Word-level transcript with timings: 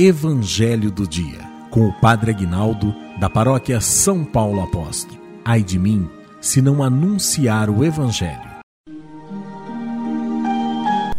Evangelho 0.00 0.92
do 0.92 1.08
Dia, 1.08 1.40
com 1.70 1.88
o 1.88 1.92
Padre 1.92 2.30
Aguinaldo, 2.30 2.94
da 3.18 3.28
paróquia 3.28 3.80
São 3.80 4.24
Paulo 4.24 4.62
Apóstolo. 4.62 5.20
Ai 5.44 5.60
de 5.60 5.76
mim, 5.76 6.08
se 6.40 6.62
não 6.62 6.84
anunciar 6.84 7.68
o 7.68 7.84
Evangelho. 7.84 8.48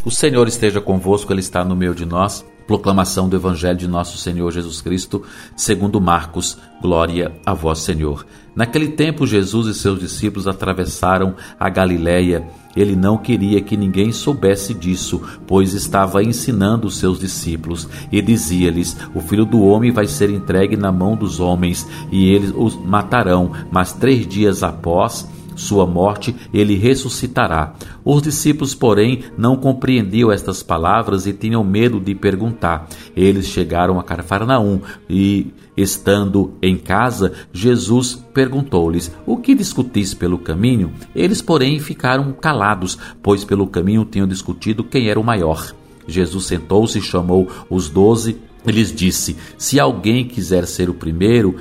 O 0.06 0.10
Senhor 0.10 0.48
esteja 0.48 0.80
convosco, 0.80 1.34
Ele 1.34 1.42
está 1.42 1.62
no 1.66 1.76
meio 1.76 1.94
de 1.94 2.06
nós. 2.06 2.46
Proclamação 2.70 3.28
do 3.28 3.36
Evangelho 3.36 3.80
de 3.80 3.88
nosso 3.88 4.20
Senhor 4.20 4.52
Jesus 4.52 4.80
Cristo, 4.80 5.24
segundo 5.56 6.00
Marcos. 6.00 6.56
Glória 6.80 7.32
a 7.44 7.52
vós, 7.52 7.80
Senhor. 7.80 8.24
Naquele 8.56 8.90
tempo, 8.90 9.26
Jesus 9.26 9.66
e 9.66 9.74
seus 9.74 10.00
discípulos 10.00 10.48
atravessaram 10.48 11.34
a 11.60 11.68
Galiléia 11.68 12.48
ele 12.76 12.96
não 12.96 13.18
queria 13.18 13.60
que 13.62 13.76
ninguém 13.76 14.12
soubesse 14.12 14.76
disso, 14.76 15.22
pois 15.48 15.74
estava 15.74 16.24
ensinando 16.24 16.88
os 16.88 16.98
seus 16.98 17.20
discípulos 17.20 17.90
e 18.12 18.22
dizia-lhes: 18.22 18.96
O 19.16 19.20
filho 19.20 19.44
do 19.44 19.62
homem 19.62 19.92
vai 19.92 20.06
ser 20.06 20.30
entregue 20.30 20.78
na 20.78 20.92
mão 20.92 21.16
dos 21.16 21.40
homens 21.40 21.88
e 22.12 22.30
eles 22.30 22.54
os 22.56 22.76
matarão, 22.76 23.52
mas 23.72 23.92
três 23.92 24.28
dias 24.28 24.62
após 24.62 25.28
sua 25.60 25.86
morte, 25.86 26.36
ele 26.54 26.76
ressuscitará. 26.76 27.76
Os 28.04 28.22
discípulos, 28.22 28.74
porém, 28.74 29.24
não 29.38 29.56
compreendiam 29.56 30.32
estas 30.32 30.64
palavras 30.64 31.28
e 31.28 31.34
tinham 31.34 31.64
medo 31.64 32.00
de 32.00 32.16
perguntar. 32.16 32.88
Eles 33.16 33.48
chegaram 33.48 34.00
a 34.00 34.04
Cafarnaum 34.04 34.82
e, 35.10 35.54
estando 35.76 36.54
em 36.62 36.78
casa, 36.78 37.34
Jesus 37.52 38.16
perguntou-lhes: 38.34 39.12
O 39.26 39.38
que 39.38 39.54
discutis 39.54 40.14
pelo 40.14 40.38
caminho? 40.38 40.92
Eles, 41.14 41.42
porém, 41.42 41.80
ficaram 41.80 42.32
calados, 42.32 42.98
pois 43.22 43.44
pelo 43.44 43.68
caminho 43.68 44.06
tinham 44.06 44.28
discutido 44.28 44.84
quem 44.84 45.10
era 45.10 45.20
o 45.20 45.24
maior. 45.24 45.74
Jesus 46.08 46.46
sentou-se 46.46 46.98
e 46.98 47.02
chamou 47.02 47.48
os 47.70 47.90
doze 47.90 48.38
e 48.66 48.72
lhes 48.72 48.94
disse: 48.94 49.38
Se 49.58 49.80
alguém 49.80 50.26
quiser 50.26 50.66
ser 50.66 50.90
o 50.90 50.94
primeiro, 50.94 51.56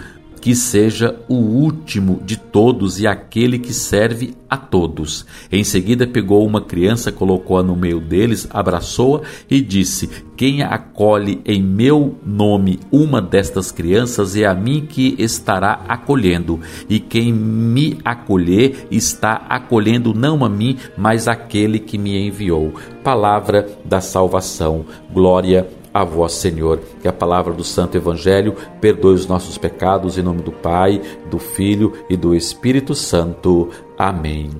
que 0.48 0.56
seja 0.56 1.14
o 1.28 1.34
último 1.34 2.22
de 2.24 2.38
todos 2.38 2.98
e 2.98 3.06
aquele 3.06 3.58
que 3.58 3.74
serve 3.74 4.34
a 4.48 4.56
todos. 4.56 5.26
Em 5.52 5.62
seguida, 5.62 6.06
pegou 6.06 6.46
uma 6.46 6.62
criança, 6.62 7.12
colocou-a 7.12 7.62
no 7.62 7.76
meio 7.76 8.00
deles, 8.00 8.48
abraçou-a 8.50 9.20
e 9.50 9.60
disse: 9.60 10.08
Quem 10.38 10.62
acolhe 10.62 11.42
em 11.44 11.62
meu 11.62 12.16
nome 12.24 12.80
uma 12.90 13.20
destas 13.20 13.70
crianças 13.70 14.34
é 14.36 14.46
a 14.46 14.54
mim 14.54 14.86
que 14.88 15.14
estará 15.18 15.84
acolhendo, 15.86 16.58
e 16.88 16.98
quem 16.98 17.30
me 17.30 17.98
acolher 18.02 18.86
está 18.90 19.44
acolhendo 19.50 20.14
não 20.14 20.42
a 20.46 20.48
mim, 20.48 20.78
mas 20.96 21.28
aquele 21.28 21.78
que 21.78 21.98
me 21.98 22.26
enviou. 22.26 22.72
Palavra 23.04 23.68
da 23.84 24.00
salvação. 24.00 24.86
Glória 25.12 25.68
a 26.00 26.04
vós, 26.04 26.32
Senhor. 26.32 26.80
Que 27.00 27.08
a 27.08 27.12
palavra 27.12 27.52
do 27.52 27.64
Santo 27.64 27.96
Evangelho 27.96 28.54
perdoe 28.80 29.14
os 29.14 29.26
nossos 29.26 29.58
pecados 29.58 30.16
em 30.16 30.22
nome 30.22 30.42
do 30.42 30.52
Pai, 30.52 31.00
do 31.30 31.38
Filho 31.38 31.92
e 32.08 32.16
do 32.16 32.34
Espírito 32.34 32.94
Santo. 32.94 33.68
Amém. 33.96 34.50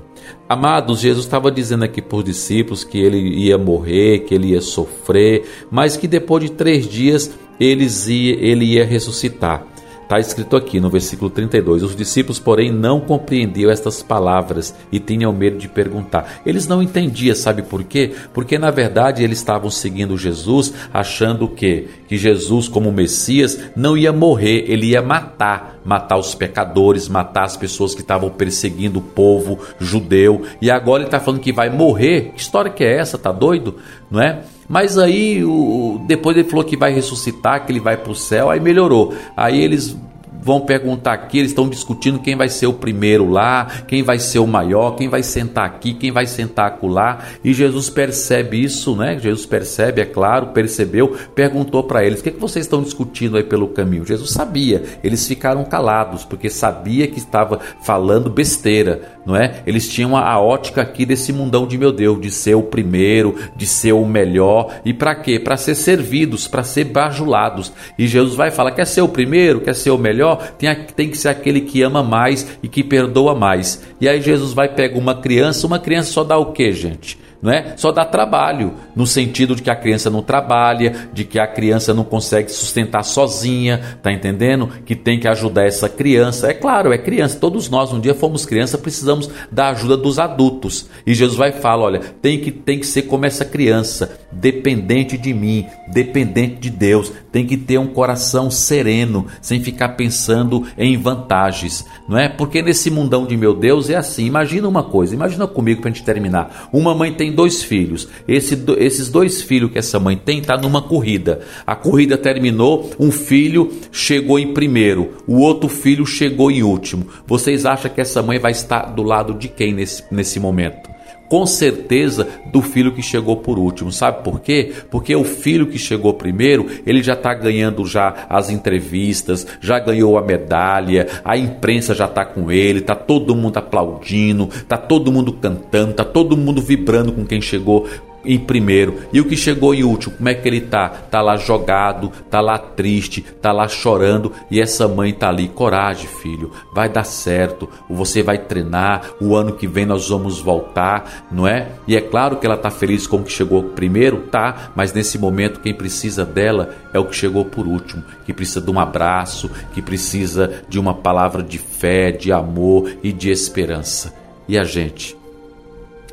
Amados, 0.49 1.01
Jesus 1.01 1.25
estava 1.25 1.51
dizendo 1.51 1.85
aqui 1.85 2.03
os 2.11 2.25
discípulos 2.25 2.85
que 2.85 2.99
ele 2.99 3.19
ia 3.19 3.57
morrer, 3.57 4.21
que 4.21 4.35
ele 4.35 4.49
ia 4.49 4.61
sofrer, 4.61 5.45
mas 5.71 5.97
que 5.97 6.09
depois 6.09 6.43
de 6.43 6.51
três 6.51 6.87
dias 6.87 7.31
eles 7.61 8.09
ia, 8.09 8.35
ele 8.35 8.65
ia 8.65 8.85
ressuscitar. 8.85 9.67
Está 10.09 10.19
escrito 10.19 10.57
aqui 10.57 10.81
no 10.81 10.89
versículo 10.89 11.29
32. 11.29 11.83
Os 11.83 11.95
discípulos, 11.95 12.39
porém, 12.39 12.73
não 12.73 12.99
compreendiam 12.99 13.71
estas 13.71 14.03
palavras 14.03 14.75
e 14.91 14.99
tinham 14.99 15.31
medo 15.35 15.59
de 15.59 15.69
perguntar. 15.69 16.41
Eles 16.47 16.67
não 16.67 16.83
entendiam, 16.83 17.37
sabe 17.37 17.61
por 17.61 17.85
quê? 17.85 18.15
Porque 18.33 18.59
na 18.59 18.71
verdade 18.71 19.23
eles 19.23 19.37
estavam 19.37 19.71
seguindo 19.71 20.17
Jesus, 20.17 20.73
achando 20.95 21.47
que 21.47 21.91
que 22.09 22.17
Jesus, 22.17 22.69
como 22.69 22.91
Messias, 22.91 23.61
não 23.77 23.99
ia 23.99 24.11
morrer, 24.11 24.65
ele 24.67 24.87
ia 24.87 25.03
matar, 25.03 25.79
matar 25.85 26.17
os 26.17 26.35
pecadores, 26.35 27.07
matar 27.07 27.45
as 27.45 27.59
pessoas 27.59 27.95
que 27.95 28.01
estavam 28.01 28.31
perseguindo 28.31 29.01
o 29.01 29.03
povo 29.03 29.59
judeu. 29.79 30.43
E 30.63 30.71
agora 30.71 31.03
ele 31.03 31.09
está 31.09 31.21
falando 31.21 31.43
que 31.43 31.53
vai 31.53 31.69
morrer. 31.69 32.33
Que 32.35 32.41
história 32.41 32.71
que 32.71 32.83
é 32.83 32.97
essa? 32.97 33.19
Tá 33.19 33.31
doido? 33.31 33.77
Não 34.11 34.23
é? 34.23 34.41
Mas 34.69 34.99
aí, 34.99 35.43
o, 35.45 36.03
depois 36.07 36.37
ele 36.37 36.49
falou 36.49 36.65
que 36.65 36.77
vai 36.77 36.93
ressuscitar, 36.93 37.65
que 37.65 37.73
ele 37.73 37.81
vai 37.81 37.97
para 37.97 38.13
o 38.13 38.15
céu, 38.15 38.51
aí 38.51 38.61
melhorou. 38.61 39.15
Aí 39.35 39.63
eles 39.63 39.97
vão 40.41 40.61
perguntar 40.61 41.13
aqui, 41.13 41.39
eles 41.39 41.51
estão 41.51 41.69
discutindo 41.69 42.19
quem 42.19 42.37
vai 42.37 42.49
ser 42.49 42.67
o 42.67 42.73
primeiro 42.73 43.29
lá, 43.29 43.67
quem 43.87 44.03
vai 44.03 44.19
ser 44.19 44.39
o 44.39 44.47
maior, 44.47 44.93
quem 44.93 45.09
vai 45.09 45.23
sentar 45.23 45.67
aqui, 45.67 45.95
quem 45.95 46.11
vai 46.11 46.27
sentar 46.27 46.69
acolá. 46.69 47.19
E 47.45 47.53
Jesus 47.53 47.91
percebe 47.91 48.63
isso, 48.63 48.97
né? 48.97 49.19
Jesus 49.19 49.47
percebe, 49.47 50.01
é 50.01 50.05
claro, 50.05 50.49
percebeu, 50.49 51.17
perguntou 51.35 51.83
para 51.85 52.05
eles: 52.05 52.21
o 52.21 52.23
que, 52.23 52.29
é 52.29 52.33
que 52.33 52.41
vocês 52.41 52.65
estão 52.65 52.83
discutindo 52.83 53.37
aí 53.37 53.43
pelo 53.43 53.69
caminho? 53.69 54.07
Jesus 54.07 54.31
sabia, 54.31 54.83
eles 55.03 55.27
ficaram 55.27 55.65
calados, 55.65 56.25
porque 56.25 56.49
sabia 56.49 57.07
que 57.07 57.19
estava 57.19 57.59
falando 57.83 58.31
besteira, 58.31 59.19
não 59.27 59.37
é? 59.37 59.63
Eles 59.67 59.89
tinham 59.89 60.17
a, 60.17 60.39
ótica 60.39 60.83
aqui 60.83 61.05
desse 61.05 61.33
mundão 61.33 61.67
de 61.67 61.77
meu 61.77 61.93
Deus, 61.93 62.21
de 62.21 62.31
ser 62.31 62.55
o 62.55 62.63
primeiro, 62.63 63.35
de 63.57 63.67
ser 63.67 63.93
o 63.93 64.07
melhor. 64.07 64.73
E 64.85 64.95
para 64.95 65.15
quê? 65.15 65.39
Para 65.39 65.57
ser 65.57 65.75
servidos, 65.75 66.47
para 66.47 66.63
ser 66.63 66.85
bajulados. 66.85 67.73
E 67.99 68.07
Jesus 68.07 68.35
vai 68.35 68.51
falar: 68.51 68.73
quer 68.73 68.87
ser 68.87 69.03
o 69.03 69.09
primeiro, 69.09 69.61
quer 69.61 69.75
ser 69.75 69.91
o 69.91 69.99
melhor? 69.99 70.28
Melhor 70.29 70.53
tem, 70.59 70.75
tem 70.97 71.09
que 71.09 71.17
ser 71.17 71.29
aquele 71.29 71.63
que 71.63 71.83
ama 71.83 72.03
mais 72.03 72.59
e 72.63 72.69
que 72.69 72.85
perdoa 72.85 73.35
mais. 73.35 73.83
E 74.01 74.09
aí 74.09 74.21
Jesus 74.21 74.53
vai 74.53 74.69
pegar 74.69 74.99
uma 74.99 75.15
criança, 75.15 75.67
uma 75.67 75.79
criança 75.79 76.13
só 76.13 76.23
dá 76.23 76.37
o 76.37 76.53
que, 76.53 76.73
gente? 76.73 77.19
Não 77.41 77.53
é? 77.53 77.75
Só 77.77 77.93
dá 77.93 78.05
trabalho, 78.05 78.75
no 78.95 79.07
sentido 79.07 79.55
de 79.55 79.63
que 79.63 79.71
a 79.71 79.77
criança 79.77 80.11
não 80.11 80.23
trabalha, 80.23 81.09
de 81.13 81.25
que 81.25 81.39
a 81.39 81.47
criança 81.47 81.95
não 81.95 82.05
consegue 82.05 82.51
sustentar 82.51 83.05
sozinha, 83.05 83.99
tá 84.03 84.13
entendendo? 84.13 84.69
Que 84.85 84.97
tem 84.97 85.21
que 85.21 85.29
ajudar 85.29 85.65
essa 85.65 85.89
criança. 85.89 86.49
É 86.49 86.55
claro, 86.55 86.93
é 86.93 86.99
criança. 86.99 87.39
Todos 87.39 87.69
nós 87.69 87.93
um 87.93 88.01
dia 88.01 88.15
fomos 88.15 88.45
criança, 88.45 88.77
precisamos 88.77 89.31
da 89.51 89.69
ajuda 89.69 89.97
dos 89.97 90.19
adultos. 90.19 90.89
E 91.07 91.15
Jesus 91.15 91.37
vai 91.37 91.53
falar, 91.53 91.85
olha, 91.85 92.01
tem 92.21 92.41
que 92.41 92.51
tem 92.51 92.79
que 92.79 92.87
ser 92.87 93.03
como 93.03 93.25
essa 93.25 93.45
criança, 93.45 94.19
dependente 94.33 95.17
de 95.17 95.33
mim, 95.33 95.67
dependente 95.89 96.57
de 96.57 96.71
Deus, 96.71 97.13
tem 97.31 97.47
que 97.47 97.57
ter 97.57 97.79
um 97.79 97.87
coração 97.87 98.51
sereno, 98.51 99.27
sem 99.41 99.61
ficar 99.61 99.91
pensando 99.91 100.67
em 100.77 100.97
vantagens, 100.97 101.87
não 102.09 102.19
é? 102.19 102.29
Porque 102.29 102.63
nesse 102.63 102.91
mundão 102.91 103.27
de 103.27 103.37
meu 103.37 103.55
Deus 103.55 103.91
é 103.91 103.97
assim. 103.97 104.27
Imagina 104.27 104.69
uma 104.69 104.83
coisa, 104.83 105.15
imagina 105.15 105.47
comigo 105.47 105.81
para 105.81 105.91
a 105.91 105.93
gente 105.93 106.05
terminar. 106.05 106.69
Uma 106.73 106.95
mãe 106.95 107.13
tem 107.13 107.28
dois 107.33 107.63
filhos. 107.63 108.09
Esse, 108.27 108.59
esses 108.79 109.09
dois 109.09 109.43
filhos 109.43 109.71
que 109.71 109.79
essa 109.79 109.99
mãe 109.99 110.17
tem 110.17 110.41
tá 110.41 110.57
numa 110.57 110.83
corrida. 110.83 111.41
A 111.67 111.75
corrida 111.75 112.17
terminou, 112.17 112.91
um 112.99 113.11
filho 113.11 113.73
chegou 113.93 114.39
em 114.39 114.53
primeiro, 114.53 115.15
o 115.27 115.39
outro 115.39 115.69
filho 115.69 116.07
chegou 116.07 116.51
em 116.51 116.63
último. 116.63 117.07
Vocês 117.27 117.65
acham 117.67 117.91
que 117.91 118.01
essa 118.01 118.23
mãe 118.23 118.39
vai 118.39 118.53
estar 118.53 118.95
do 118.95 119.03
lado 119.03 119.35
de 119.35 119.49
quem 119.49 119.73
nesse, 119.73 120.03
nesse 120.11 120.41
momento? 120.41 120.98
Com 121.29 121.47
certeza 121.47 122.27
do 122.47 122.63
filho 122.63 122.93
que 122.93 123.03
chegou 123.03 123.37
por 123.37 123.59
último. 123.59 123.93
Sabe 123.93 124.23
por 124.25 124.41
quê? 124.41 124.73
Porque 124.91 125.15
o 125.15 125.25
filho 125.25 125.67
que 125.67 125.79
chegou 125.79 126.15
primeiro, 126.15 126.67
ele 126.87 127.03
já 127.03 127.13
está 127.13 127.35
ganhando 127.35 127.85
já 127.85 128.27
as 128.29 128.51
entrevistas, 128.51 129.47
já 129.61 129.79
ganhou 129.79 130.19
a 130.19 130.23
medalha, 130.23 131.07
a 131.25 131.37
imprensa 131.37 131.95
já 131.95 132.07
está 132.07 132.25
com 132.25 132.51
ele, 132.51 132.81
tá 132.81 132.95
todo 132.95 133.37
mundo 133.37 133.59
aplaudindo, 133.59 134.49
tá 134.67 134.77
todo 134.77 135.13
mundo 135.13 135.33
cantando, 135.33 135.93
tá 135.93 136.05
todo 136.05 136.37
mundo 136.37 136.61
vibrando 136.61 137.13
com 137.13 137.25
quem 137.25 137.41
chegou 137.41 137.87
em 138.25 138.39
primeiro. 138.39 138.99
E 139.13 139.21
o 139.21 139.25
que 139.25 139.37
chegou 139.37 139.75
em 139.75 139.85
último, 139.85 140.17
como 140.17 140.29
é 140.29 140.35
que 140.35 140.47
ele 140.49 140.61
tá? 140.61 140.89
Tá 140.89 141.21
lá 141.21 141.37
jogado, 141.37 142.11
tá 142.31 142.41
lá 142.41 142.59
triste, 142.59 143.23
tá 143.23 143.53
lá 143.53 143.69
chorando 143.69 144.33
e 144.51 144.61
essa 144.61 144.89
mãe 144.89 145.13
tá 145.13 145.29
ali, 145.29 145.49
coragem, 145.49 146.09
filho, 146.09 146.53
vai 146.73 146.89
dar 146.89 147.05
certo. 147.05 147.69
Você 147.89 148.23
vai 148.23 148.39
treinar, 148.39 149.13
o 149.21 149.37
ano 149.37 149.53
que 149.53 149.67
vem 149.67 149.87
nós 149.87 150.09
vamos 150.09 150.41
voltar, 150.41 151.27
não 151.31 151.47
é? 151.47 151.69
E 151.87 151.97
é 151.97 152.01
claro 152.01 152.37
que 152.37 152.47
ela 152.47 152.57
tá 152.57 152.71
feliz 152.71 153.07
com 153.07 153.19
o 153.19 153.25
que 153.25 153.33
chegou 153.33 153.63
primeiro, 153.63 154.25
tá? 154.31 154.73
Mas 154.75 154.93
nesse 154.93 155.19
momento 155.19 155.61
quem 155.61 155.75
precisa 155.75 156.25
dela 156.25 156.75
é 156.93 156.99
o 156.99 157.05
que 157.05 157.17
chegou 157.17 157.45
por 157.45 157.67
último, 157.67 158.03
que 158.25 158.33
precisa 158.33 158.61
de 158.61 158.71
um 158.71 158.79
abraço, 158.79 159.51
que 159.73 159.81
precisa 159.81 160.63
de 160.69 160.79
uma 160.79 160.95
palavra 160.95 161.43
de 161.43 161.59
fé, 161.59 162.11
de 162.11 162.33
amor 162.33 162.91
e 163.03 163.13
de 163.13 163.31
esperança. 163.31 164.15
E 164.47 164.59
a 164.59 164.65
gente, 164.65 165.17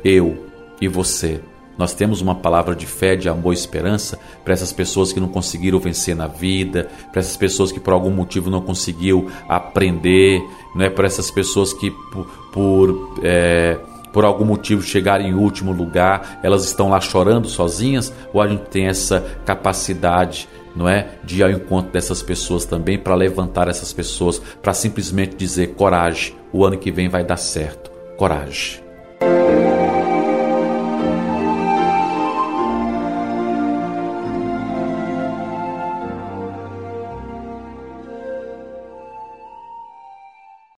eu 0.04 0.46
e 0.80 0.88
você, 0.88 1.40
nós 1.78 1.94
temos 1.94 2.20
uma 2.20 2.34
palavra 2.34 2.74
de 2.74 2.86
fé, 2.86 3.16
de 3.16 3.28
amor 3.28 3.52
e 3.52 3.56
esperança 3.56 4.18
para 4.44 4.54
essas 4.54 4.72
pessoas 4.72 5.12
que 5.12 5.20
não 5.20 5.28
conseguiram 5.28 5.78
vencer 5.78 6.16
na 6.16 6.26
vida, 6.26 6.88
para 7.12 7.20
essas 7.20 7.36
pessoas 7.36 7.70
que 7.70 7.80
por 7.80 7.92
algum 7.92 8.10
motivo 8.10 8.50
não 8.50 8.60
conseguiu 8.60 9.30
aprender, 9.48 10.40
não 10.74 10.84
é 10.84 10.90
para 10.90 11.06
essas 11.06 11.30
pessoas 11.30 11.72
que 11.72 11.90
por, 11.90 12.26
por 12.52 13.20
é, 13.22 13.78
por 14.16 14.24
algum 14.24 14.46
motivo 14.46 14.80
chegarem 14.80 15.28
em 15.28 15.34
último 15.34 15.72
lugar, 15.72 16.40
elas 16.42 16.64
estão 16.64 16.88
lá 16.88 16.98
chorando 17.02 17.50
sozinhas, 17.50 18.10
ou 18.32 18.40
a 18.40 18.48
gente 18.48 18.62
tem 18.62 18.86
essa 18.86 19.20
capacidade, 19.44 20.48
não 20.74 20.88
é, 20.88 21.18
de 21.22 21.40
ir 21.40 21.42
ao 21.42 21.50
encontro 21.50 21.92
dessas 21.92 22.22
pessoas 22.22 22.64
também 22.64 22.98
para 22.98 23.14
levantar 23.14 23.68
essas 23.68 23.92
pessoas, 23.92 24.38
para 24.62 24.72
simplesmente 24.72 25.36
dizer 25.36 25.74
coragem, 25.74 26.34
o 26.50 26.64
ano 26.64 26.78
que 26.78 26.90
vem 26.90 27.10
vai 27.10 27.24
dar 27.24 27.36
certo. 27.36 27.90
Coragem. 28.16 28.80